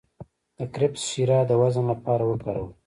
د 0.57 0.59
کرفس 0.73 1.01
شیره 1.09 1.39
د 1.45 1.51
وزن 1.61 1.85
لپاره 1.91 2.23
وکاروئ 2.25 2.71